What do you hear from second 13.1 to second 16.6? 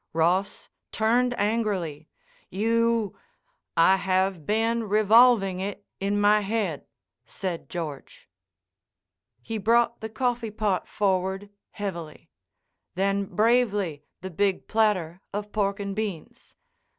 bravely the big platter of pork and beans.